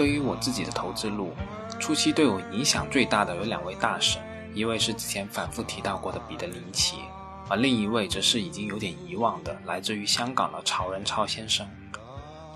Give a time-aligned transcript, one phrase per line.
[0.00, 1.30] 对于我自己的投资路，
[1.78, 4.18] 初期对我影响最大的有两位大神，
[4.54, 6.96] 一位是之前反复提到过的彼得林奇，
[7.50, 11.68] 而另一位则是已经有点遗忘的，来自于香港的曹仁超先生。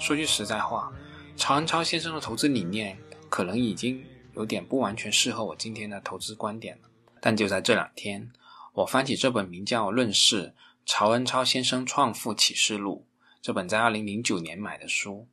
[0.01, 0.91] 说句实在话，
[1.37, 2.97] 曹仁超先生的投资理念
[3.29, 6.89] 可能已经有点不完全适合我今天的投资观点了。
[7.21, 8.33] 但就在这两天，
[8.73, 10.55] 我翻起这本名叫《论世：
[10.87, 13.05] 曹仁超先生创富启示录》
[13.43, 15.29] 这本在2009年买的书，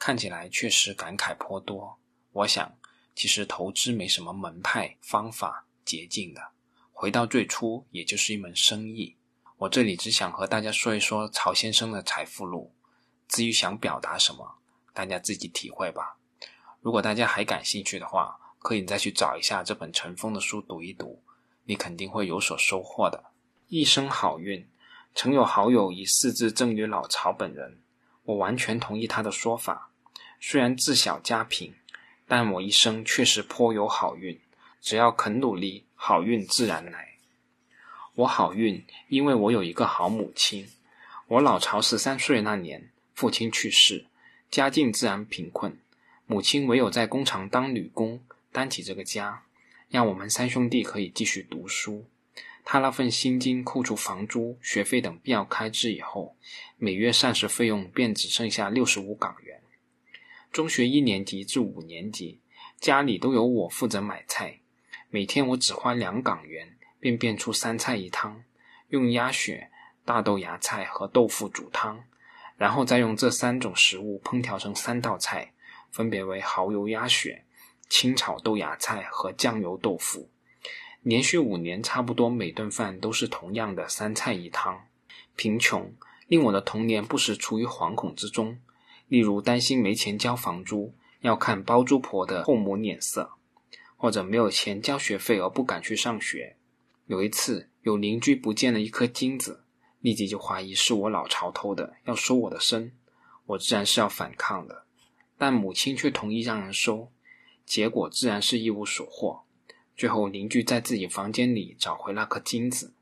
[0.00, 1.98] 看起来确实感慨颇多。
[2.32, 2.74] 我想，
[3.14, 6.40] 其实投资没什么门派、方法、捷径的，
[6.90, 9.14] 回到最初，也就是一门生意。
[9.58, 12.74] 我这里只想和大家说一说曹先生的财富路。
[13.28, 14.56] 至于想表达什么，
[14.94, 16.16] 大家自己体会吧。
[16.80, 21.22] 如果大家还感兴趣的话，可以再去找一下这本尘封的书读一读，
[21.64, 23.22] 你肯定会有所收获的。
[23.68, 24.66] 一生好运，
[25.14, 27.82] 曾有好友以四字赠予老曹本人，
[28.24, 29.89] 我完全同意他的说法。
[30.40, 31.74] 虽然自小家贫，
[32.26, 34.40] 但我一生确实颇有好运，
[34.80, 37.10] 只要肯努力，好运自然来。
[38.14, 40.68] 我好运，因为我有一个好母亲。
[41.28, 42.90] 我老曹十三岁那年。
[43.14, 44.06] 父亲去世，
[44.50, 45.76] 家境自然贫困，
[46.24, 49.42] 母亲唯有在工厂当女工，担起这个家，
[49.90, 52.06] 让我们三兄弟可以继续读书。
[52.64, 56.34] 他那份薪金扣除房租、学费等必要开支以后，
[56.78, 59.59] 每月膳食费用便只剩下六十五港元。
[60.52, 62.40] 中学一年级至五年级，
[62.80, 64.58] 家里都由我负责买菜，
[65.08, 68.42] 每天我只花两港元，便变出三菜一汤，
[68.88, 69.70] 用鸭血、
[70.04, 72.02] 大豆芽菜和豆腐煮汤。
[72.56, 75.54] 然后再用这三种食物烹调成三道菜，
[75.90, 77.44] 分别为蚝油鸭血、
[77.88, 80.28] 清炒豆芽菜和酱油豆腐。
[81.02, 84.84] 连续五年，差不多每顿饭都是同样的三菜一汤。
[85.36, 85.94] 贫穷
[86.26, 88.58] 令我的童年不时处于惶恐之中，
[89.10, 93.32] 例如担心没钱交房租，要看包租婆的后母脸色；
[93.96, 96.56] 或者没有钱交学费而不敢去上学。
[97.06, 99.64] 有一次，有邻居不见了一颗金子。
[99.98, 102.92] 立即就怀疑是我老巢偷的，要收我的身，
[103.46, 104.84] 我自然是要反抗的，
[105.36, 107.10] 但母亲却同意让人收，
[107.66, 109.42] 结果自然是一无所获。
[109.96, 112.94] 最后邻居在自己房间里找回那颗金子，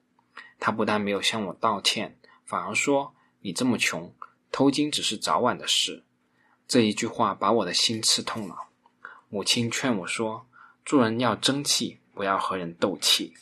[0.59, 2.17] 他不但没有向我道歉，
[2.47, 4.13] 反而说：“你这么穷，
[4.51, 6.05] 偷金只是早晚的事。”
[6.69, 8.57] 这一句话把我的心刺痛了。
[9.29, 10.47] 母亲劝我说
[10.85, 13.35] ：“做人要争气，不要和人斗气。”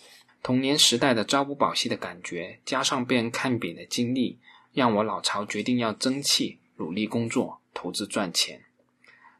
[0.42, 4.38] 童年时代的朝不保夕的感觉，加上被人看扁的经历，
[4.72, 8.64] 让我老曹决定要争气，努力工作，投资赚钱。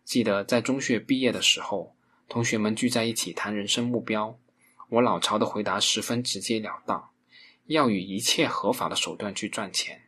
[0.04, 1.94] 记得在中学毕业的时候，
[2.28, 4.37] 同学们聚在一起谈人生目标，
[4.88, 7.10] 我老曹的回答十分直截了当：
[7.66, 10.05] 要以一切合法的手段去赚钱。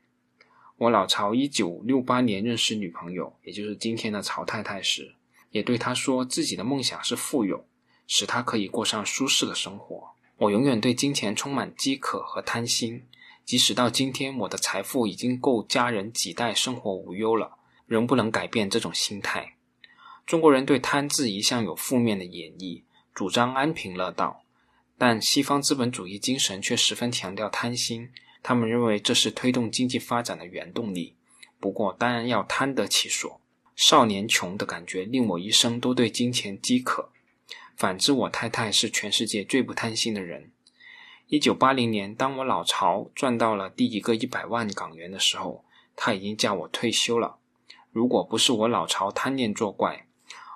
[0.78, 5.12] 我老曹一九六八年认识女朋友，也就是今天的曹太太时，
[5.50, 7.66] 也对她说自己的梦想是富有，
[8.06, 10.10] 使她可以过上舒适的生活。
[10.36, 13.02] 我永远对金钱充满饥渴和贪心，
[13.44, 19.54] 即使到今天我的财富已经够家人几代生活无忧了，仍不能改变这种心态。
[20.24, 24.42] 中国人对贪字一向有负面的演绎，主张安贫乐道，
[24.96, 28.10] 但西方资本主义精神却十分强调贪心，
[28.42, 31.16] 他们认为这是推动经济发展的原动力。
[31.60, 33.40] 不过，当然要贪得其所。
[33.76, 37.10] 少年穷的感觉令我一生都对金钱饥渴。
[37.76, 40.50] 反之，我太太是全世界最不贪心的人。
[41.28, 47.36] 一九八零年，当我老曹赚到了第一个一百万港元的时候，他已经叫我退休了。
[47.92, 50.07] 如果不是我老曹贪念作怪，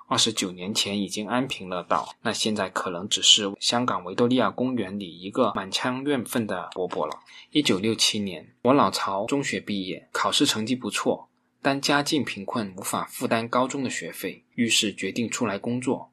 [0.07, 7.19] 二十九年前已经安贫乐道，那现在可能只是香港维多利亚公园里一个满腔怨愤的伯伯了。
[7.51, 11.29] 一九六七年，我老曹中学毕业，考试成绩不错，
[11.61, 16.11] 但家境贫困，无法负担高中的学费，于是决定出来工作。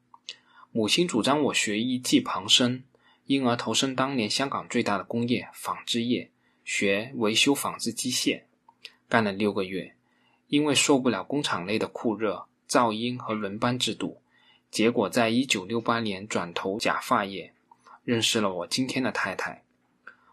[0.73, 2.85] 母亲主张我学艺技旁身，
[3.27, 6.31] 因而投身当年香港最大的工业纺织业，
[6.65, 8.43] 学维修纺织机械。
[9.09, 9.97] 干了六个月，
[10.47, 14.23] 因为受不了工厂内的酷热、噪音和轮班制度，
[14.71, 17.53] 结果在一九六八年转投假发业，
[18.05, 19.65] 认识了我今天的太太。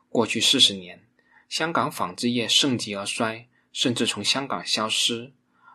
[0.09, 1.03] 过去四十年，
[1.49, 5.31] 香港纺织业盛极而衰，甚至从香港消失。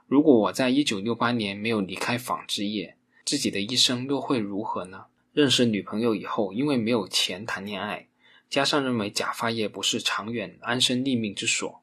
[0.07, 5.07] 如果我在一九六八年没有离开纺织业，自己的一生又会如何呢？
[5.33, 8.07] 认识女朋友以后，因为没有钱谈恋爱，
[8.49, 11.83] 加上认为假发业不是长远安身立命之所，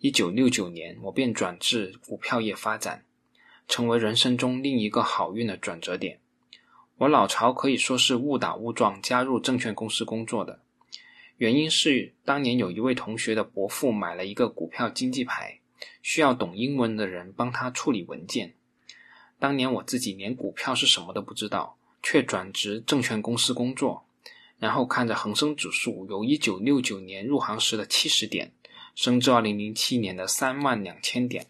[0.00, 3.06] 一九六九年我便转至股票业发展，
[3.68, 6.18] 成为人生中另一个好运的转折点。
[6.98, 10.60] 我老曹可以说是误打误撞加入证券公司工作的，
[11.36, 15.58] 原因是当年有一位同学的伯父买了一个股票经纪牌，
[16.02, 18.54] 需要懂英文的人帮他处理文件。
[19.40, 24.04] 当年我自己连股票是什么都不知道，却转职证券公司工作，
[24.60, 28.52] 然后看着恒生指数由一九六九年入行时的七十点，
[28.94, 31.46] 升至二零零七年的三万两千点，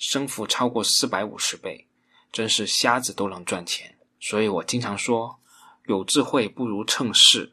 [0.00, 1.86] 升幅超过四百五十倍，
[2.32, 3.98] 真是瞎子都能赚钱。
[4.18, 5.38] 所以我经常说，
[5.84, 7.52] 有智慧不如趁势。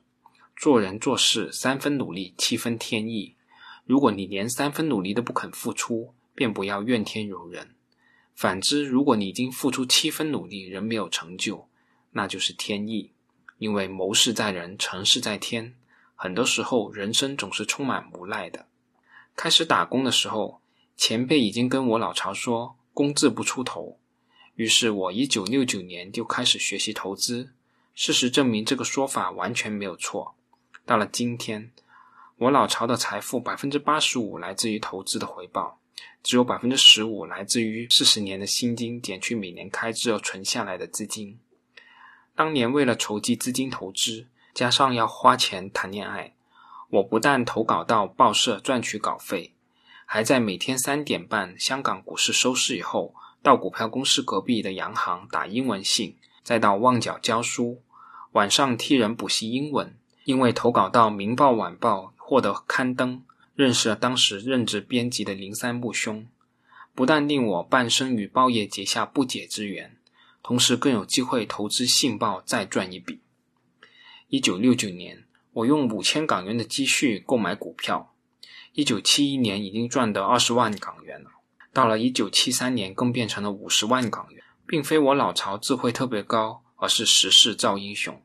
[0.56, 3.36] 做人做事三分努力，七分天意。
[3.84, 7.76] 如果你连三分努力都不肯付出，便不要怨天尤人。
[8.34, 11.68] 反之，如果你已经付出七分努力仍没有成就，
[12.12, 13.12] 那就是天意。
[13.58, 15.76] 因为谋事在人，成事在天。
[16.16, 18.68] 很多时候，人生总是充满无奈的。
[19.36, 20.62] 开始打工的时候，
[20.98, 24.00] 前辈已经跟我老巢说“工字不出头”，
[24.56, 27.54] 于是我一九六九年就开始学习投资。
[27.94, 30.34] 事实证明，这个说法完全没有错。
[30.86, 31.72] 到了今天，
[32.38, 35.80] 我老巢的财富百分之八十五来自于投资的回报，
[36.24, 41.40] 只有百分之十五来自于四十年的薪金减去每年开支而存下来的资金。
[42.36, 46.34] 当年为了筹集资金投资，加上要花钱谈恋爱，
[46.90, 49.54] 我不但投稿到报社赚取稿费，
[50.10, 53.14] 还在每天三点半香港股市收市以后，
[53.44, 57.82] 到股票公司隔壁的洋行打英文信，再到旺角教书，
[58.32, 59.94] 晚上替人补习英文。
[60.24, 63.22] 因为投稿到《明报晚报》获得刊登，
[63.54, 66.26] 认识了当时任职编辑的林三木兄，
[66.96, 69.98] 不但令我半生与报业结下不解之缘，
[70.42, 73.20] 同时更有机会投资信报再赚一笔。
[74.30, 78.14] 一九六九年，我用五千港元的积蓄购买股票，
[78.78, 81.32] 一九七一年已经赚得二十万港元了，
[81.74, 88.22] 到了一九七三年更变成了五十万港元，并非我老巢智慧特别高，而是时势造英雄。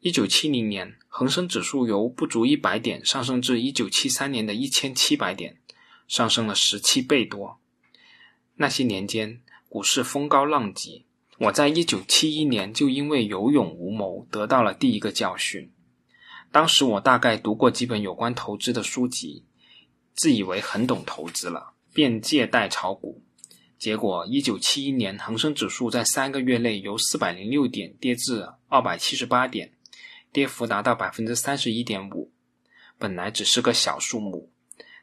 [0.00, 5.58] 一九七零年，恒生指数由不足一百点上升至一九七三年的一千七百点，
[6.08, 7.60] 上升了十七倍多。
[8.56, 11.04] 那些年间，股市风高浪急。
[11.38, 15.70] 我在一九七一年就因为有勇无谋得到了第一个教训。
[16.50, 19.44] 当时我大概读过几本有关投资的书籍，
[20.14, 23.22] 自以为很懂投资了，便借贷炒股。
[23.78, 29.72] 结果，一九七一年恒生指数在三个月内由四百零六点跌至二百七十八点。
[30.32, 32.32] 跌幅达到百分之三十一点五，
[32.96, 34.50] 本来只是个小数目，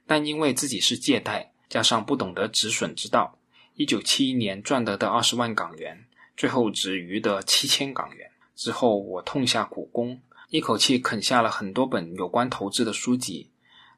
[0.07, 3.37] 但因为自己是借贷，加上不懂得止损之道，
[3.75, 8.31] 一九七一年赚得的二十万港元，最后只余得七千港元。
[8.55, 10.19] 之后我痛下苦功，
[10.49, 13.51] 一口气啃下了很多本有关投资的书籍，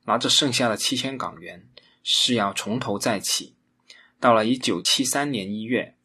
[0.05, 1.67] 拿着剩下的七千港元，
[2.03, 3.53] 是要从头再起。
[4.19, 5.95] 到了一九七三年一月，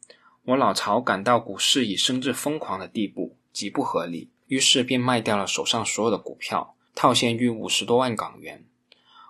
[0.43, 4.29] 我老巢感到股市已升至疯狂的地步，极不合理。
[4.47, 8.63] 于是便卖掉了手上所有的股票，套现逾五十多万港元。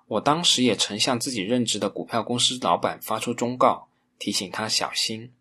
[0.07, 3.89] 我当时也曾向自己任职的股票公司老板发出忠告，
[4.19, 5.31] 提醒他小心。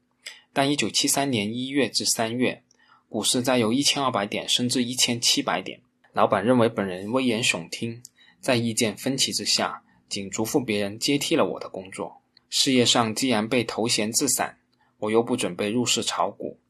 [0.52, 2.62] 但一九七三年一月至三月，
[3.08, 5.82] 股市再由一千二百点升至一千七百点，
[6.14, 8.03] 老板认为本人危言耸听，
[8.46, 12.22] 在意见分歧之下，仅嘱咐别人接替了我的工作。
[12.48, 14.60] 事业上既然被头衔自散，
[14.98, 16.60] 我又不准备入市炒股，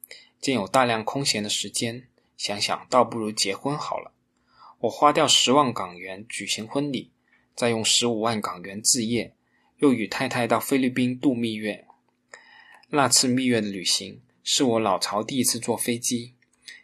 [0.40, 2.08] 见有大量空闲的时间。
[2.38, 4.14] 想想倒不如结婚好了。
[4.78, 7.10] 我花掉十万港元举行婚礼，
[7.54, 9.34] 再用十五万港元置业，
[9.76, 11.86] 又与太太到菲律宾度蜜月。
[12.88, 16.32] 那次蜜月的旅行是我老巢第一次坐飞机，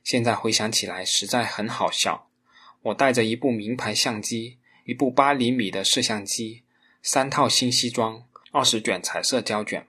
[0.04, 2.28] 现在回想起来实在很好笑。
[2.82, 6.62] 我带着一部名牌相机、一部八厘米的摄像机、
[7.02, 9.86] 三套新西装、二十卷彩色胶卷，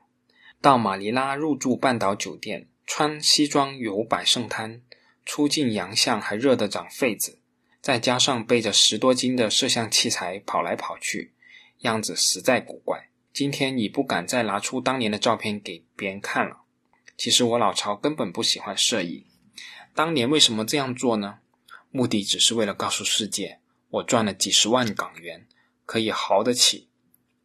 [0.61, 4.81] 到马尼拉入住半岛酒店，穿西装游百盛滩。
[5.25, 7.39] 出镜洋相还热得长痱子，
[7.81, 11.31] 再加上背着十多斤的摄像器材跑来跑去，
[11.79, 13.07] 样子实在古怪。
[13.31, 16.63] 今天已不敢再拿出当年的照片给别人看了。
[17.17, 19.23] 其实我老巢根本不喜欢摄影，
[19.95, 21.39] 当年为什么这样做呢？
[21.89, 23.59] 目的只是为了告诉世界，
[23.93, 25.45] 我赚了几十万港元，
[25.85, 26.87] 可以豪得起。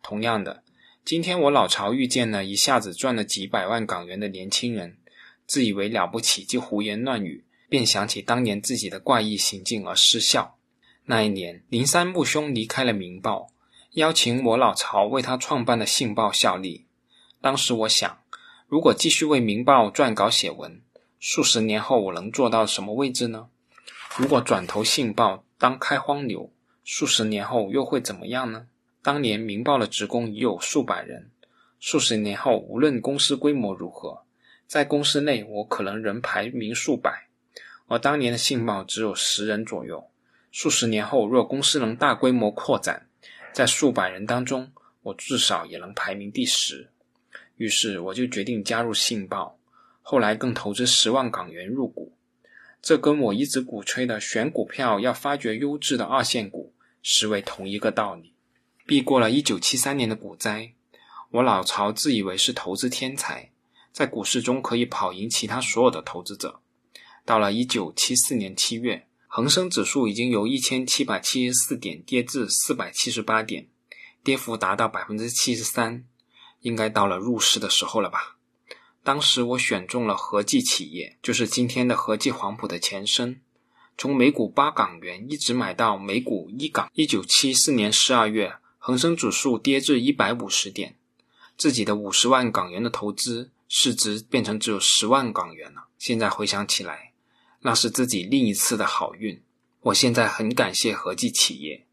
[0.03, 0.63] 同样的，
[1.05, 4.97] 今天我老巢遇见了一下子赚了几百万港元的年轻人，
[5.47, 7.45] 自以为了不起就胡言乱语。
[7.69, 10.57] 便想起当年自己的怪异行径而失笑。
[11.05, 13.41] 那一年，林三木兄离开了《明报》，
[13.91, 16.87] 邀请我老巢为他创办的《信报》效力。
[17.43, 18.23] 当时我想，
[18.67, 20.81] 如果继续为《明报》撰稿写文，
[21.21, 23.49] 数十年后我能做到什么位置呢？
[24.17, 26.53] 如果转投《信报》当开荒牛，
[26.85, 28.69] 数十年后又会怎么样呢？
[29.03, 31.31] 当年《明报》的职工已有数百人，
[31.81, 34.23] 数十年后无论公司规模如何，
[34.69, 37.27] 在公司内我可能仍排名数百。
[37.89, 40.09] 而当年的信报只有十人左右，
[40.53, 43.09] 数十年后，若公司能大规模扩展，
[43.53, 44.71] 在数百人当中，
[45.03, 46.89] 我至少也能排名第十。
[47.57, 49.59] 于是，我就决定加入《信报》，
[50.03, 52.08] 后来更投资十万港元入股。
[52.89, 58.33] 这跟我一直鼓吹的选股票要发掘优质的二线股，实为同一个道理。
[58.87, 60.73] 避过了一九七三年的股灾，
[61.33, 63.51] 我老曹自以为是投资天才，
[63.93, 66.61] 在股市中可以跑赢其他所有的投资者。
[67.27, 73.69] 到了一九七四年七月，恒生指数已经由一千七百七十四点跌至四百七十八点，
[74.25, 76.07] 跌幅达到百分之七十三
[76.63, 78.38] 应该到了入市的时候了吧？
[79.09, 83.41] 当时我选中了和记企业，就是今天的和记黄埔的前身，
[83.97, 86.91] 从每股八港元一直买到每股一港。
[86.93, 90.97] 一九七四年十二月，恒生指数跌至一百五十点，
[91.57, 95.87] 自己的五十万港元的投资市值变成只有十万港元了。
[95.99, 97.15] 现在回想起来，
[97.63, 99.41] 那是自己另一次的好运。
[99.81, 101.87] 我现在很感谢和记企业，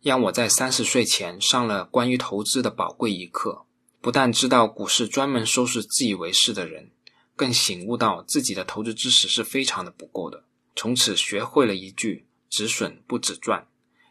[0.00, 3.66] 让我在三十岁前上了关于投资的宝贵一课。
[4.02, 6.90] 不但知道股市专门收拾自以为是的人，
[7.36, 10.42] 更醒悟到自己的投资知识是非常的不够的。
[10.74, 13.68] 从此学会了一句“止损不止赚”，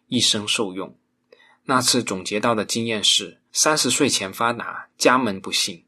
[0.07, 0.95] 一生受用。
[1.65, 5.83] 那次总结到的经验是：三十岁前发达，家门不幸。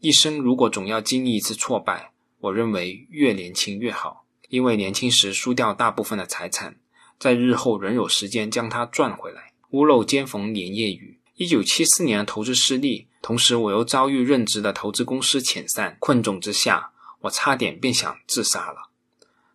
[0.00, 6.80] 一生如果总要经历一次挫败，我认为越年轻越好，因为年轻时输掉大部分的财产，
[7.20, 9.52] 在日后仍有时间将它赚回来。
[9.70, 11.15] 屋漏兼逢连夜雨。
[11.36, 13.08] 一九七四年投资失利。
[13.20, 18.88] 同时，我又遭遇任职的投资公司遣散，困窘之下，我差点便想自杀了。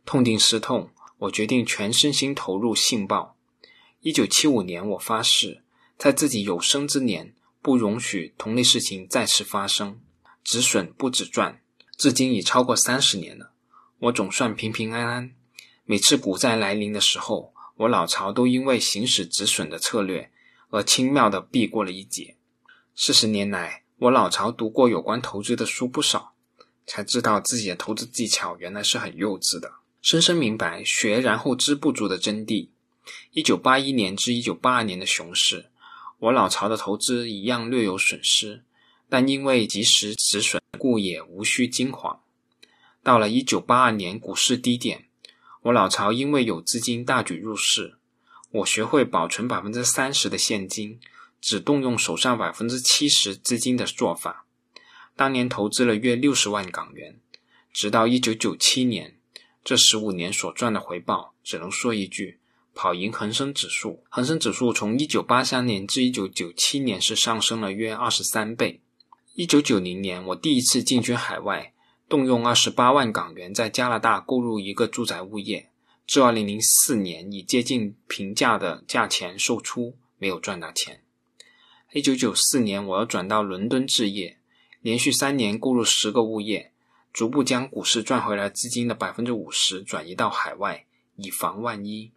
[0.05, 3.35] 痛定思痛，我决定全身心投入《信报》。
[4.01, 5.63] 一九七五年，我发誓，
[5.97, 7.33] 在自己有生之年，
[7.63, 9.99] 不容许同类事情再次发生。
[10.43, 11.61] 止损不止赚，
[11.97, 13.53] 至今已超过三十年了，
[13.99, 15.31] 我总算平平安安。
[15.85, 20.31] 每次股灾来临的时候，我老巢都因为行使止损的策略，
[20.71, 22.35] 而轻妙地避过了一劫。
[22.95, 26.33] 四十年来，我老曹读过有关投资的书不少，
[26.87, 32.69] 才知道自己的投资技巧原来是很幼稚的，深深明白“学然后知不足”的真谛。
[33.31, 35.69] 一九八一年至一九八二年的熊市，
[36.19, 38.63] 我老曹的投资一样略有损失，
[39.09, 42.19] 但因为及时止损，故也无需惊慌。
[43.03, 45.05] 到了一九八二年股市低点，
[45.63, 47.95] 我老曹因为有资金大举入市，
[48.51, 50.99] 我学会保存百分之三十的现金。
[51.43, 54.45] 只动用手上百分之七十资金的做法，
[55.15, 57.19] 当年投资了约六十万港元，
[57.73, 59.17] 直到一九九七年，
[59.63, 62.37] 这十五年所赚的回报，只能说一句：
[62.75, 64.03] 跑赢恒生指数。
[64.07, 68.79] 恒生指数从一九八三年至一九九七年是上升了约二十三倍。
[69.33, 71.73] 一九九零年，我第一次进军海外，
[72.07, 75.70] 动用二十八万港元在加拿大购入一个住宅物业，
[76.11, 80.99] 至二零零四年以接近平价的价钱售出，没有赚到钱。
[81.93, 84.37] 一九九四年，我要转到伦敦置业，
[84.81, 86.73] 连续三年购入十个物业，
[87.13, 90.83] 逐步将股市赚回来资金的百分之五十转移到海外，
[91.15, 92.11] 以防万一，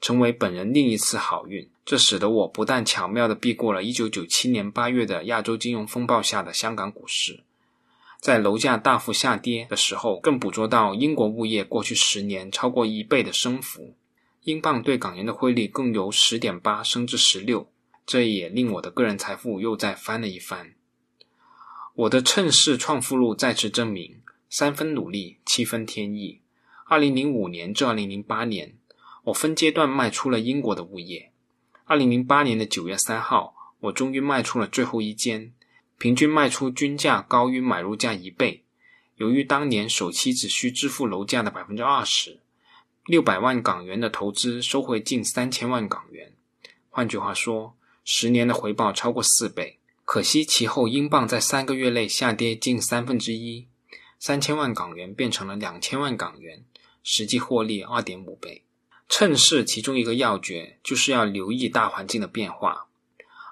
[0.00, 1.68] 成为本人另一次好运。
[1.84, 7.44] 这使得我不但巧妙地避过了一九九七年八月的亚洲金融风暴下的香港股市，
[8.26, 13.94] 在楼价大幅下跌的时候，更捕捉到英国物业过去十年超过一倍的升幅，
[14.42, 17.70] 英镑对港元的汇率更由十点八升至十六。
[18.04, 20.74] 这也令我的个人财富又再翻了一番。
[21.94, 26.40] 我的趁势创富路再次证明：三分努力，七分天意。
[26.86, 28.74] 二零零五年至二零零八年，
[29.26, 31.30] 我分阶段卖出了英国的物业。
[31.84, 35.52] 二零零八年的九月三号，我终于卖出了最后一间，
[35.98, 38.64] 平均卖出均价高于买入价一倍。
[39.16, 42.40] 由于当年首期只需支付楼价的百分之二十，
[43.06, 46.32] 六百万港元的投资收回近三千万港元。
[46.90, 53.66] 换句话说，十年的回报超过四倍，可惜其后英镑在三个月内下跌近三分之一，
[54.18, 56.64] 三千万港元变成了两千万港元，
[57.02, 58.64] 实际获利二点五倍。
[59.08, 62.85] 趁势其中一个要诀就是要留意大环境的变化。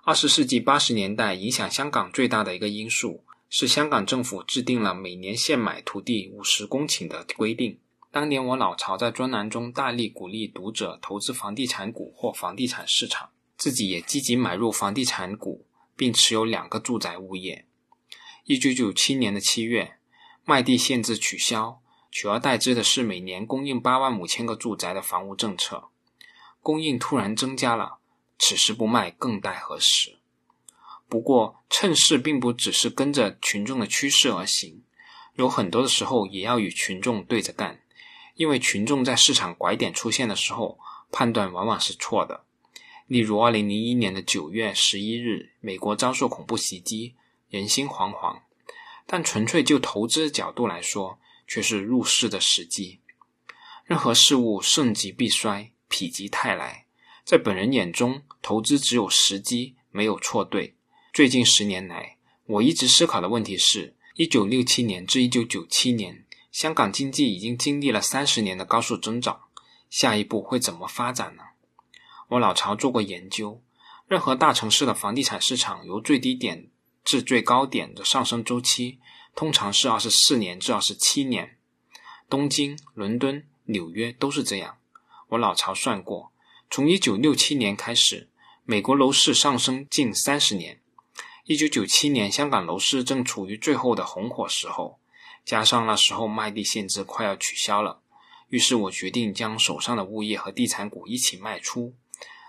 [0.07, 7.79] 二十世纪八十年代，影响香港最大的一个因素是香港政府制定了每年限买土地五十公顷的规定。
[8.11, 13.31] 当年我老曹在专栏中大力鼓励读者投资房地产股或房地产市场。
[13.57, 15.65] 自己也积极买入房地产股，
[15.97, 17.65] 并持有两个住宅物业。
[18.45, 19.95] 一九九七年的七月，
[20.45, 21.81] 卖地限制取消，
[22.11, 25.85] 取而代之的是每年供应八万五千个住宅的房屋政策。
[26.61, 27.99] 供应突然增加了，
[28.38, 30.19] 此时不卖更待何时？
[31.09, 34.83] 不过，趁势并不只是跟着群众的趋势而行，
[35.35, 37.83] 有很多的时候也要与群众对着干，
[38.35, 40.79] 因为群众在市场拐点出现的时候。
[41.12, 42.43] 判断往往是错的。
[43.07, 47.14] 例如，2001年的9月11日，美国遭受恐怖袭击，
[47.49, 48.41] 人心惶惶。
[49.07, 52.99] 但纯粹就投资角度来说，却是入市的时机。
[53.85, 56.84] 任何事物盛极必衰，否极泰来。
[57.25, 60.76] 在本人眼中，投资只有时机，没有错对。
[61.11, 69.40] 最近十年来，我一直思考的问题是：1967年至1997年，香港经济已经经历了三十年的高速增长，
[69.88, 71.43] 下一步会怎么发展呢？
[72.28, 73.62] 我老巢做过研究，
[74.07, 76.69] 任何大城市的房地产市场由最低点
[77.02, 78.99] 至最高点的上升周期，
[79.35, 81.57] 通常是二十四年至二十七年。
[82.28, 83.47] 东京、伦敦。
[83.66, 84.76] 纽约都是这样。
[85.28, 86.34] 我老巢算过，
[86.75, 88.26] 从一九六七年开始，
[88.64, 90.81] 美国楼市上升近三十年。
[91.45, 94.99] 一九九七年，香港楼市正处于最后的红火时候，
[95.45, 98.00] 加上那时候卖地限制快要取消了，
[98.49, 101.95] 于是我决定将手上的物业和地产股一起卖出。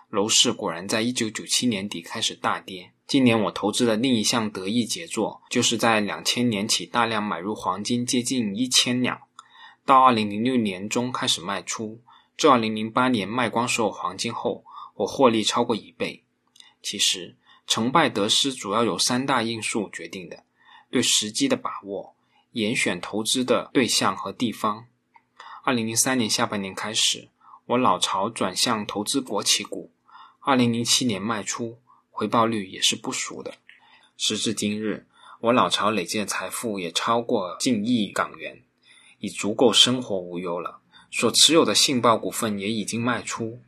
[0.09, 2.93] 楼市果然在一九九七年底开始大跌。
[3.05, 9.19] 今年我投资的另一项得意杰作，就是在两千年起大量买入黄金，接近一千两。
[9.85, 12.01] 到二零零六年中开始卖出，
[12.37, 14.65] 自二零零八年卖光所有黄金后，
[14.95, 16.23] 我获利超过一倍。
[16.81, 20.43] 其实成败得失主要有三大因素决定的：
[20.91, 22.15] 对时机的把握、
[22.51, 24.87] 严选投资的对象和地方。
[25.63, 27.29] 二零零三年下半年开始，
[27.65, 29.91] 我老巢转向投资国企股，
[30.41, 31.79] 二零零七年卖出，
[32.11, 33.55] 回报率也是不俗的。
[34.17, 35.07] 时至今日，
[35.39, 38.61] 我老巢累积的财富也超过近亿港元。
[39.19, 40.81] 已足够生活无忧了。
[41.17, 43.61] 所持有的信报股份也已经卖出。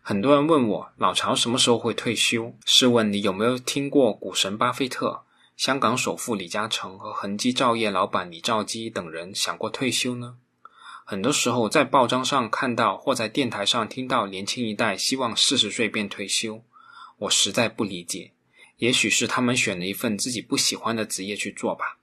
[0.00, 2.54] 很多人问我老巢什么时候会退休？
[2.64, 5.22] 试问你有没有听过股神巴菲特、
[5.54, 10.36] 香港首富李嘉诚和恒基兆业老板李兆基等人想过退休呢？
[11.04, 16.62] 很多时候在报章上看到或在电台上听到年轻一代希望四十岁便退休，
[17.18, 18.30] 我实在不理解。
[18.78, 21.98] 也许是他们选了一份自己不喜欢的职业去做吧，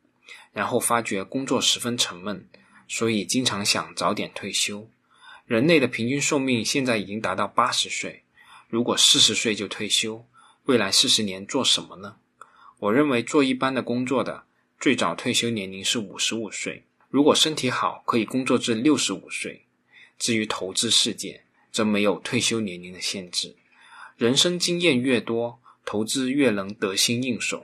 [0.54, 2.48] 然后发觉工作十分沉闷。
[2.92, 4.90] 所以经常想早点退休。
[5.46, 8.24] 人类的平均寿命现在已经达到八十岁，
[8.68, 10.26] 如果四十岁就退休，
[10.66, 12.18] 未来四十年做什么呢？
[12.80, 14.44] 我认为做一般的工作的
[14.78, 19.62] 最早退休年龄是五十五岁，如果身体好，可以工作至六十五岁。
[20.20, 23.56] 至于投资世界，则没有退休年龄的限制。
[24.18, 27.64] 人生经验越多，投资越能得心应手。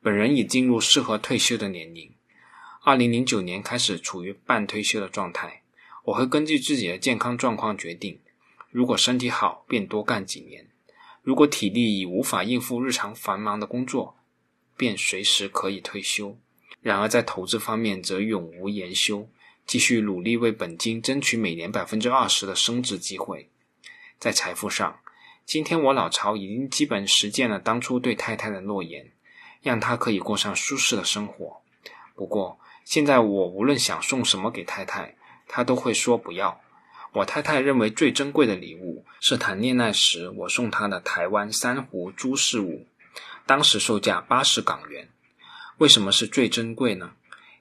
[0.00, 2.10] 本人已进入适合退休的年龄。
[2.86, 5.62] 二零零九年开始处于半退休的状态，
[6.04, 8.20] 我会根据自己的健康状况决定。
[8.70, 10.66] 如果身体好，便多干几年；
[11.20, 14.16] 如果体力已无法应付日常繁忙的工作，
[14.76, 16.38] 便随时可以退休。
[16.80, 19.28] 然而在投资方面则永无言休，
[19.66, 23.50] 继续努力为本金争取每年百分之二十的升值机会。
[24.20, 25.00] 在财富上，
[25.44, 29.10] 今天我老巢已经基本实践了当初对太太的诺言，
[29.60, 31.60] 让她可以过上舒适的生活。
[32.14, 35.16] 不过，现在我无论想送什么给太太，
[35.48, 36.60] 她都会说不要。
[37.12, 42.86] 我太太认为最珍贵的礼物是谈恋爱时我送她的台湾珊瑚珠饰物，
[43.44, 45.08] 当时售价八十港元。
[45.78, 47.10] 为什么是最珍贵呢？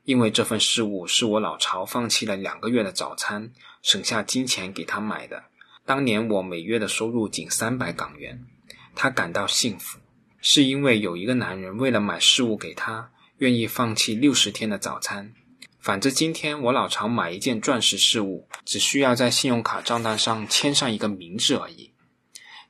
[0.03, 5.45] 因为这份饰物是我老巢放弃了两个月的早餐，省下金钱给她买的。
[5.85, 8.45] 当年我每月的收入仅三百港元，
[8.93, 9.97] 她感到幸福，
[10.39, 13.09] 是因为有一个男人为了买饰物给她。
[13.39, 15.33] 愿意放弃六十天的早餐。
[15.79, 21.91] 反之，今天我老常买一件钻石饰物，只需要在信用卡账单上签上一个名字而已。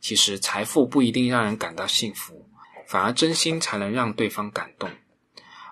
[0.01, 2.49] 其实，财富不一定让人感到幸福，
[2.87, 4.89] 反而真心才能让对方感动。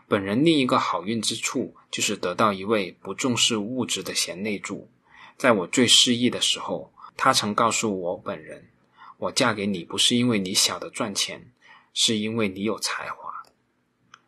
[0.08, 4.92] 本人另一个好运之处，就是得到一位不重视物质的贤内助。
[5.38, 8.70] 在我最失意的时候，他曾告诉我本人
[9.18, 11.52] ：“我嫁给你不是因为你晓得赚钱，
[11.94, 13.34] 是因为你有才华。”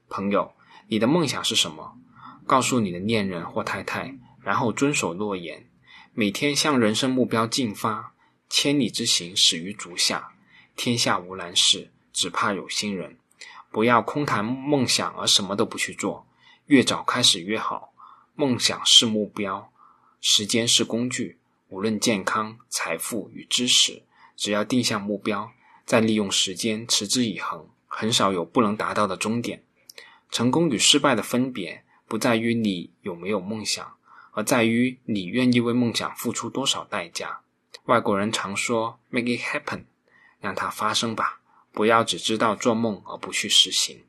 [0.10, 0.54] 朋友，
[0.88, 1.98] 你的梦想是什么？
[2.46, 5.68] 告诉你的恋人或太太，然后遵守诺言，
[6.14, 8.14] 每天向人生目标进发。
[8.48, 10.32] 千里之行，始于足下。
[10.76, 13.18] 天下无难事，只怕有心人。
[13.72, 16.28] 不要空谈梦想而什么都不去做，
[16.68, 17.92] 越早开始越好。
[18.36, 19.72] 梦想是目标，
[20.22, 21.40] 时间是工具。
[21.70, 24.04] 无论健康、财富与知识，
[24.38, 25.52] 只要定下目标，
[25.84, 29.64] 再利用时间持之以恒，很少有不能达到的终点。
[30.32, 33.96] 成功与失败的分别，不在于你有没有梦想，
[34.32, 37.42] 而在于你愿意为梦想付出多少代价。
[37.86, 39.84] 外国人常说 “make it happen”，
[40.40, 41.40] 让它发生吧，
[41.72, 44.04] 不要只知道做梦而不去实行。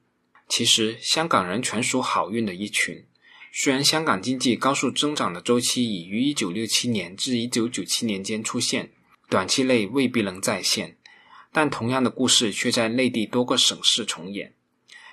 [0.49, 3.05] 其实，香港人全属好运的一群。
[3.53, 8.93] 虽然香港经济高速增长的周期已于1967年至1997年间出现，
[9.29, 10.97] 短期内未必能再现，
[11.53, 14.53] 但同样的故事却在内地多个省市重演。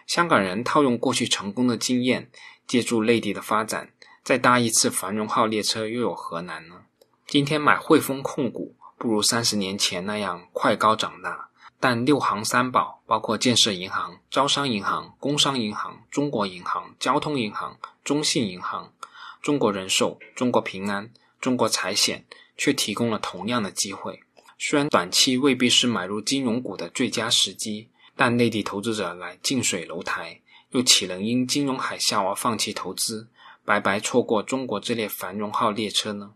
[0.05, 2.29] 香港人套用过去成功的经验，
[2.67, 3.89] 借助内地的发展，
[4.23, 6.81] 再搭一次繁荣号列车，又有何难呢？
[7.27, 11.49] 今天买汇丰控股，不如三十年前那样快高长大。
[11.79, 18.93] 但六行三宝，包括建设银行、招商银行、工商银行、中国银行、交通银行、中信银行、
[19.41, 21.11] 中国人寿、中国平安、
[21.41, 24.21] 中国财险，却提供了同样的机会。
[24.57, 33.27] 虽然短期未必是买入金融股的最佳时机，但内地投资者来近水楼台，又岂能因金融海啸而放弃投资，
[33.65, 36.33] 白白错过中国这列繁荣号列车呢？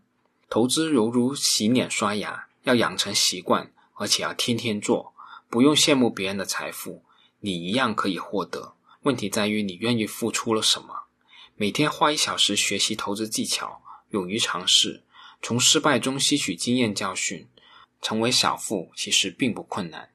[0.50, 5.12] 投资犹如洗脸刷牙，要养成习惯，而且要天天做。
[5.50, 7.02] 不用羡慕别人的财富，
[7.40, 8.74] 你一样可以获得。
[9.02, 11.04] 问题在于你愿意付出了什么。
[11.56, 15.02] 每天花一小时学习投资技巧，勇于尝试，
[15.40, 17.46] 从失败中吸取经验教训，
[18.02, 20.10] 成为小富其实并不困难。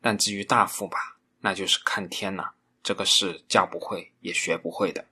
[0.00, 2.52] 但至于大富吧，那就是看天了。
[2.82, 5.04] 这个是教不会也学不会的。